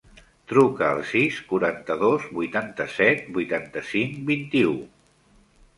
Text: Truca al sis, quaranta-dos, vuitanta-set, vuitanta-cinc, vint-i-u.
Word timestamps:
Truca 0.51 0.87
al 0.93 1.01
sis, 1.09 1.37
quaranta-dos, 1.51 2.25
vuitanta-set, 2.39 3.25
vuitanta-cinc, 3.39 4.21
vint-i-u. 4.33 4.79